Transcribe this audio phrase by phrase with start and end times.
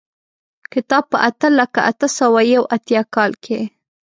[0.73, 3.59] کتاب په اته لکه اته سوه یو اتیا کال کې.